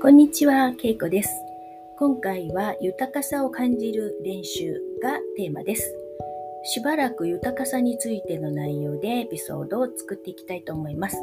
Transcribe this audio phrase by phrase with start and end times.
[0.00, 1.44] こんにちは、けいこです。
[1.98, 5.92] 今回は豊かさを感じる練習がテーマです。
[6.62, 11.16] しばらく豊かさについての内容でエピソードを作っていきたいと思います。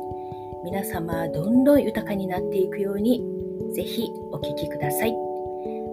[0.65, 3.23] 皆様、どんどん豊かになっていくように、
[3.73, 5.15] ぜひお聞きください。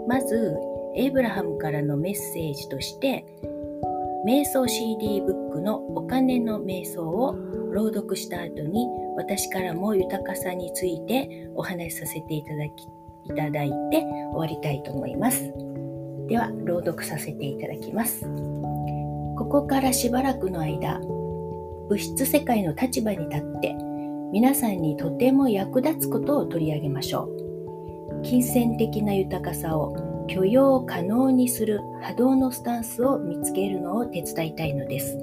[0.08, 0.58] まず、
[0.96, 3.24] エイブラハムからのメッセージとして、
[4.26, 7.36] 瞑想 CD ブックのお金の瞑想を
[7.72, 12.86] 朗読した後に私からも豊かさについてお話しさせていただき
[13.24, 15.52] いただいて終わりたいと思います。
[16.28, 18.24] では、朗読させていただきます。
[19.36, 20.98] ここからしばらくの間、
[21.88, 23.74] 物質世界の立場に立って
[24.32, 28.22] 皆さんにとても役立つことを取り上げましょう。
[28.22, 35.18] 金銭的な豊かさを許容可能にする波動のスタンスを見つけるのを手伝いたいのです。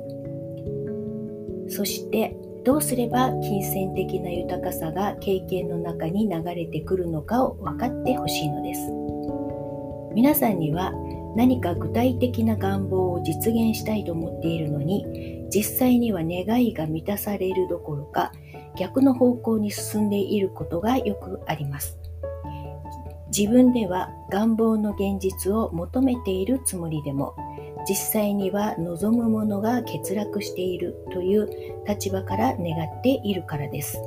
[1.70, 8.92] そしてどうすれば金銭的な豊かさが経験の中に流れてくるのかを分かってほしいのです。
[10.14, 10.92] 皆さんには
[11.36, 18.32] 何か具体的な願望を実現したいと思っているのに実際には願いが満たされるどころか
[18.76, 21.98] 逆の方向に進んでいることがよくあります。
[23.36, 27.36] 自分では願望の現実を求めているつもりでも
[27.88, 31.50] 実際には望むものが欠落しているという
[31.88, 34.00] 立場から願っているからです。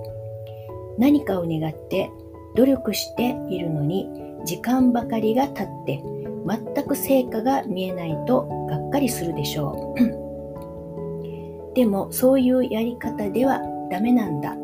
[0.98, 2.11] 何かを願って
[2.55, 4.09] 努力しているのに
[4.45, 6.03] 時間ばかりが経って
[6.47, 11.73] 全く成果が見えないとがっかりするでしょう。
[11.75, 14.57] でもそういうやり方ではダメなんだ。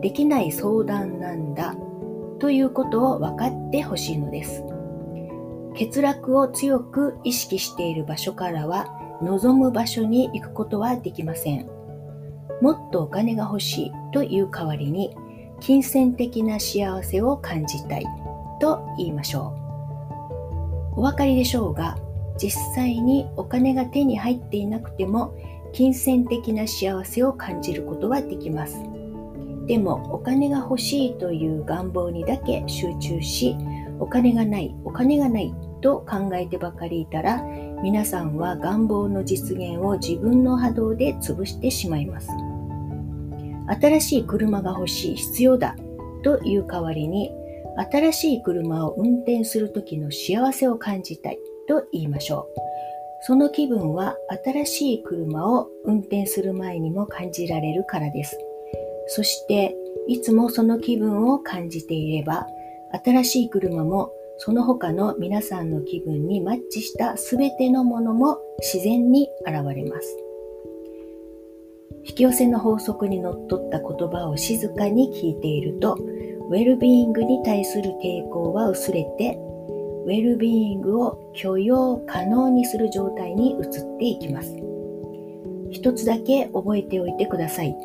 [0.00, 1.74] できない相談なんだ。
[2.38, 4.64] ということを分かってほしいのです。
[5.80, 8.86] 欠落を強く意識している場所からは
[9.22, 11.66] 望む場所に行くことはできません。
[12.60, 15.16] もっとお金が欲しいという代わりに
[15.58, 18.04] 金銭的な幸せを感じたい
[18.60, 19.56] と言いましょ
[20.96, 21.00] う。
[21.00, 21.96] お分かりでしょうが
[22.36, 25.34] 実際にお金が手に入っていなくても
[25.72, 28.82] 金銭的な幸せを感じることはできます。
[29.66, 33.56] でもお金が欲しいという願望にだけ集中し
[34.00, 37.42] お金がない、お金がないと考えてばかりいたら、
[37.82, 42.28] 皆さんは願望の実現を自分の波動で潰してしまいます。
[43.80, 45.76] 新しい車が欲しい、必要だ
[46.24, 47.30] という代わりに、
[47.92, 51.38] 新しい車を運転する時の幸せを感じたい
[51.68, 52.60] と言いましょう。
[53.22, 58.38] その気分は新しい車を運転する前にも感じられるからです。
[59.08, 59.76] そして、
[60.08, 62.46] いつもその気分を感じていれば、
[62.92, 70.16] 新しい車もその他の皆さんの気分にマッチした全てのものも自然に現れます。
[72.04, 75.98] 引き寄せの法則にのっとった言葉を静かに聞いていると、
[76.48, 79.38] ウェルビーイングに対する抵抗は薄れて、
[80.06, 84.56] ウェルビーイングを許容可能にする状態に移っていきます。
[85.70, 87.76] 一つだけ覚えておいてください。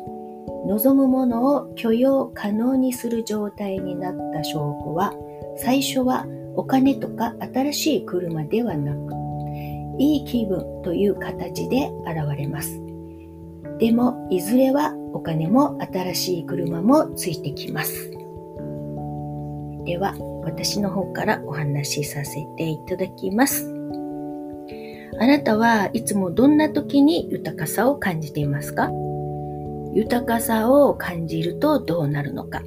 [0.66, 5.14] 望むものを許容可能にする状態になった証拠は、
[5.56, 9.12] 最初はお金とか新しい車ではなく、
[9.98, 12.80] いい気分という形で現れます。
[13.78, 18.10] でも、いずれはお金も新しい車もついてきます。
[19.84, 23.72] では、私の方からお話しさせていただきます。
[25.18, 28.90] あなたはいつもどんな時に豊かさを感じていますか？
[29.96, 32.62] 豊かさを感じるとどうなるのか。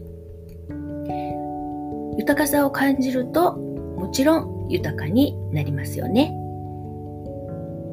[2.18, 6.34] 豊かさを感じるともちろん豊かになりますよね。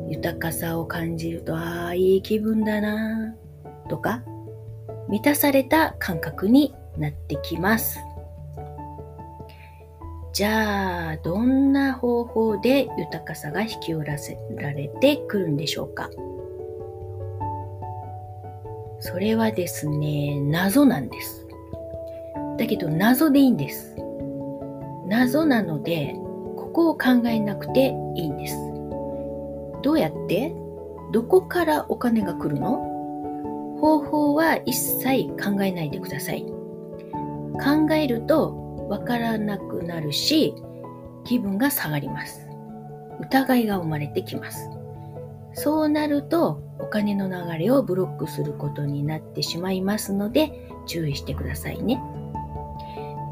[0.08, 3.34] 豊かさを感じるとああいい気分だな
[3.91, 4.22] とか
[5.06, 7.98] 満たされた感覚になってきます。
[10.32, 16.08] じゃあどんな方法で豊かさが引き寄せられてくるんでしょうか。
[19.01, 21.47] それはですね、謎なんです。
[22.59, 23.95] だけど謎でいいんです。
[25.07, 26.15] 謎なので、
[26.57, 28.57] ここを考えなくていいんです。
[29.83, 30.54] どうやって？
[31.13, 32.78] どこからお金が来るの？
[33.81, 36.43] 方法は一切考えないでください。
[36.43, 40.54] 考えるとわからなくなるし、
[41.25, 42.48] 気分が下がります。
[43.21, 44.69] 疑いが生まれてきます。
[45.54, 52.00] そうなるとお金の流れをブロックすることになってしまいますので注意してくださいね。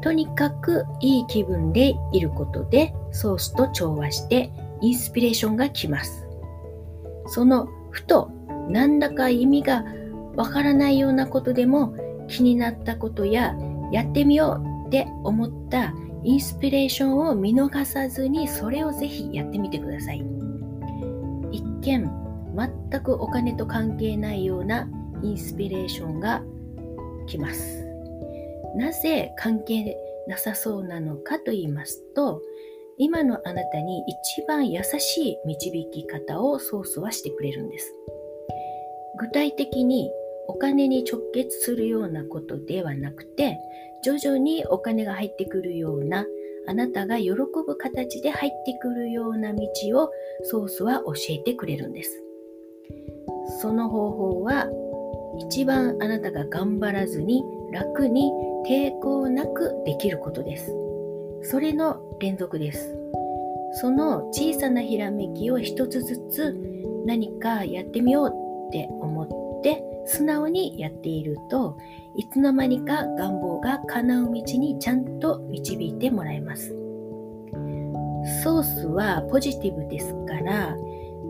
[0.01, 4.51] とにかくいい気分でいることでソースと調和して
[4.81, 6.27] インスピレーションが来ます。
[7.27, 8.29] そのふと
[8.69, 9.83] なんだか意味が
[10.35, 11.95] わからないようなことでも
[12.27, 13.55] 気になったことや
[13.91, 15.93] やってみようって思った
[16.23, 20.23] インスピレーションを見逃さずにそれをぜひやってみてください。
[21.51, 22.24] 一見
[22.55, 24.89] 全くお金と関係ないような
[25.21, 26.43] インスピレーションが
[27.27, 27.83] 来ます。
[28.75, 29.97] なぜ関係
[30.27, 32.41] なさそうなのかと言いますと、
[32.97, 37.93] 今のあなたに一番優しい導き方をソースはしてくれるんです。
[39.17, 40.11] 具体的に
[40.47, 43.57] お金に直結するようなことではなくて、
[44.03, 46.25] 徐々にお金が入ってくるような、
[46.67, 49.61] あなたが喜ぶ形で入ってくるような道
[50.03, 50.11] を
[50.43, 52.24] ソースは教えてくれるんです。
[53.61, 54.67] その方法は、
[55.39, 58.31] 一番あなたが頑張らずに楽に
[58.67, 60.73] 抵抗なくできることです。
[61.43, 62.97] それの連続です。
[63.73, 66.55] その小さなひらめきを一つずつ
[67.05, 71.77] 何かやってみようって思って素直にやっていると
[72.15, 76.75] いつの間にか願望が叶う道にちゃんと導いてもらえます。
[78.43, 80.75] ソースはポジティブですから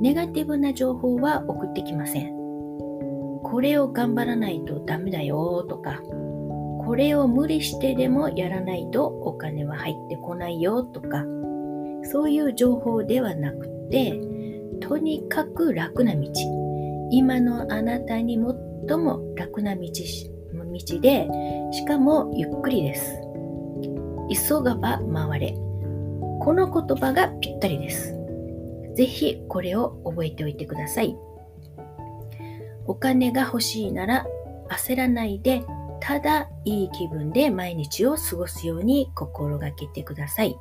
[0.01, 2.35] ネガティブな情報は送ってきません。
[3.43, 6.01] これを頑張らないとダメだよとか
[6.85, 11.23] これを無理してでもやらないとお金は入ってこないよとか、
[12.03, 14.13] そういう情報ではなくて、
[14.81, 16.21] とにかく楽な道。
[17.09, 18.35] 今のあなたに
[18.87, 21.27] 最も楽な道道で、
[21.71, 23.19] しかもゆっくりです。
[24.47, 25.51] 急がば回れ。
[26.39, 28.14] この言葉がぴったりです。
[28.95, 31.15] ぜひこれを覚えておいてください。
[32.87, 34.25] お金が欲しいなら
[34.69, 35.63] 焦らないで
[35.99, 40.55] ただいい気分で毎日を過ごすように心がけてください。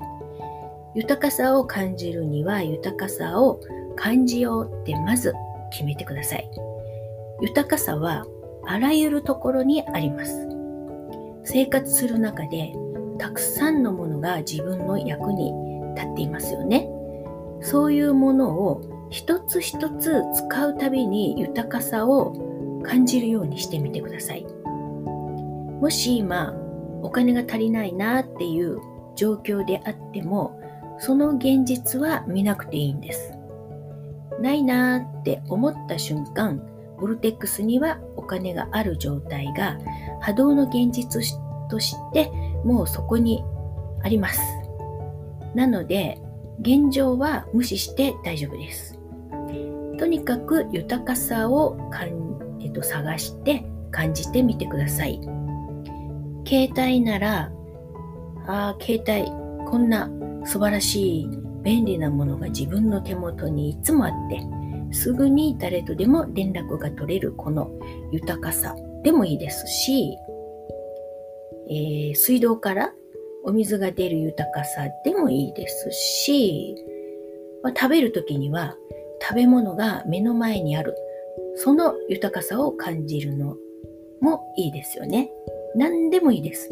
[0.94, 3.60] 豊かさを感じるには豊かさを
[3.96, 5.34] 感じようってまず
[5.70, 6.50] 決めてください。
[7.40, 8.24] 豊かさは
[8.66, 10.48] あらゆるところにあります。
[11.44, 12.72] 生活する中で
[13.18, 15.52] たくさんのものが自分の役に
[15.94, 16.88] 立っていますよね。
[17.64, 24.46] そういうものを一つ一つ使うたびに豊かさを感じるようにしてみてください。
[25.80, 26.54] もし今
[27.02, 28.80] お金が足りないなっていう
[29.16, 30.60] 状況であっても
[30.98, 33.32] その現実は見なくていいんです。
[34.40, 36.62] ないなーって思った瞬間
[37.00, 39.78] ボルテックスにはお金がある状態が
[40.20, 41.22] 波動の現実
[41.70, 42.30] として
[42.62, 43.42] もうそこに
[44.02, 44.40] あります。
[45.54, 46.18] なので
[46.60, 48.98] 現状は無視して大丈夫です。
[49.98, 55.20] とにかく豊かさをかん、えっと、探して感じてみてください。
[56.46, 57.52] 携帯なら、
[58.46, 59.30] ああ、携帯、
[59.70, 60.10] こんな
[60.44, 61.30] 素晴らしい
[61.62, 64.42] 便利なものが自分の手元にいつもあって、
[64.92, 67.70] すぐに誰とでも連絡が取れるこの
[68.12, 70.16] 豊かさでもいいですし、
[71.68, 72.92] えー、水道から
[73.44, 76.74] お水が出る豊かさでもいいですし、
[77.62, 78.76] まあ、食べるときには
[79.20, 80.94] 食べ物が目の前にある、
[81.56, 83.56] その豊かさを感じるの
[84.20, 85.30] もいいですよね。
[85.76, 86.70] 何でもいいです。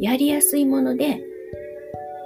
[0.00, 1.20] やりやすいもので、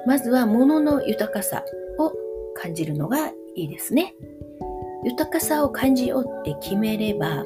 [0.07, 1.65] まずは物の豊かさ
[1.99, 2.13] を
[2.55, 4.15] 感じるのがいいですね。
[5.05, 7.45] 豊かさを感じようって決めれば、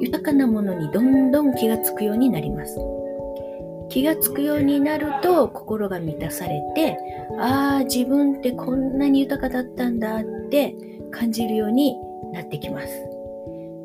[0.00, 2.76] 豊かなものにどんどん気がつくようになります。
[3.88, 6.98] 気がつくようになると心が満たされて、
[7.38, 10.74] ああ、自分ってこんなに豊かだったんだって
[11.10, 11.96] 感じるように
[12.32, 12.88] なってきます。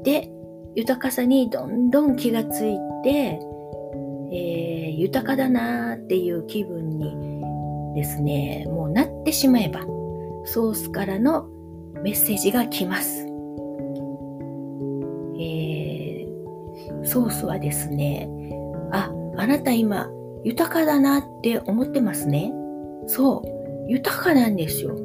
[0.03, 0.31] で、
[0.75, 3.39] 豊かさにどんどん気がついて、
[4.31, 7.39] えー、豊かだなーっていう気分に
[7.95, 9.81] ですね、もうなってしまえば、
[10.45, 11.47] ソースからの
[12.01, 13.25] メッセージが来ます。
[15.39, 18.29] えー、ソースはですね、
[18.91, 20.09] あ、あなた今
[20.43, 22.51] 豊かだなって思ってますね。
[23.07, 23.41] そ
[23.87, 24.97] う、豊かなんですよ。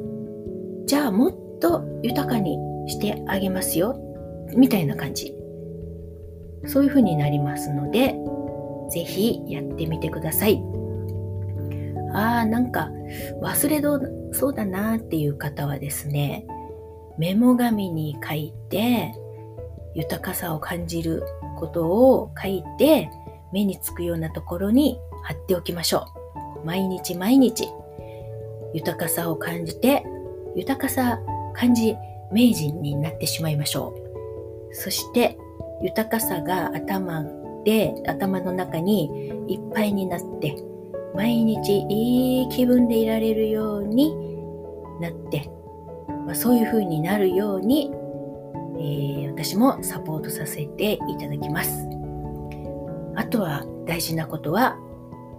[0.85, 3.97] じゃあもっと豊かにしてあげますよ。
[4.53, 5.33] みたいな感じ。
[6.65, 8.13] そういう風になりますので、
[8.91, 10.61] ぜひやってみてください。
[12.13, 12.89] ああ、なんか
[13.41, 13.81] 忘れ
[14.33, 16.45] そうだなっていう方はですね、
[17.17, 19.13] メモ紙に書いて、
[19.93, 21.23] 豊かさを感じる
[21.57, 23.09] ことを書いて、
[23.55, 26.07] 目につくようなところに貼っておきましょ
[26.63, 26.65] う。
[26.65, 27.69] 毎日毎日、
[28.73, 30.03] 豊かさを感じて、
[30.57, 31.21] 豊かさ
[31.53, 31.95] 感じ
[32.33, 33.95] 名人になってしまいましょ
[34.71, 34.75] う。
[34.75, 35.37] そして、
[35.81, 37.23] 豊かさが頭
[37.63, 40.55] で頭の中にいっぱいになって
[41.15, 44.13] 毎日いい気分でいられるように
[44.99, 45.49] なって、
[46.25, 47.91] まあ、そういう風になるように、
[48.77, 52.04] えー、私もサポートさせていただきます。
[53.15, 54.77] あとは大事なことは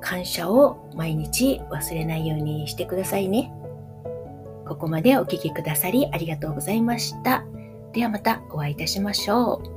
[0.01, 3.53] 感謝を毎日忘れないようにしてくださいね。
[4.67, 7.45] ここまでお聴きくださりありがとうございました。
[7.93, 9.76] ではまたお会いいたしましょう。